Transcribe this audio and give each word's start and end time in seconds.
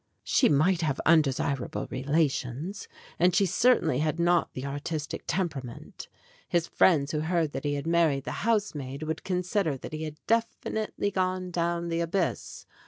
She 0.23 0.49
might 0.49 0.81
have 0.81 0.99
undesirable 1.05 1.85
relations, 1.91 2.87
and 3.19 3.35
she 3.35 3.45
cer 3.45 3.75
tainly 3.75 3.99
had 3.99 4.19
not 4.19 4.51
the 4.53 4.65
artistic 4.65 5.25
temperament; 5.27 6.07
his 6.49 6.65
friends 6.65 7.11
who 7.11 7.19
heard 7.19 7.51
that 7.51 7.65
he 7.65 7.75
had 7.75 7.85
married 7.85 8.23
the 8.23 8.31
housemaid 8.41 9.03
would 9.03 9.23
consider 9.23 9.77
that 9.77 9.93
he 9.93 10.01
had 10.05 10.17
definitely 10.25 11.11
gone 11.11 11.51
down 11.51 11.89
the 11.89 11.99
abyss. 11.99 12.65